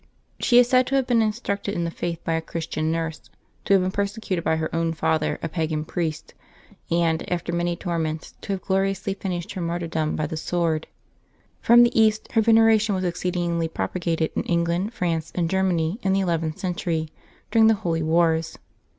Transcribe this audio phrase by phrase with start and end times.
[0.39, 3.29] She is said to have been instructed in the Faith by a Christian nurse,
[3.65, 6.33] to have been persecuted by her own father, a pagan priest,
[6.89, 10.87] and, after many torments, to have gloriously finished her martyrdom by the sword.
[11.61, 16.21] From the East, her veneration was exceedingly propagated in England, France, and Germany, in the
[16.21, 17.09] eleventh century,
[17.51, 18.57] during the holy wars.